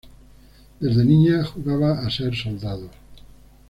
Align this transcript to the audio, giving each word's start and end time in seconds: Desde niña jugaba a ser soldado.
Desde 0.79 1.05
niña 1.05 1.43
jugaba 1.45 1.99
a 1.99 2.09
ser 2.09 2.33
soldado. 2.35 2.89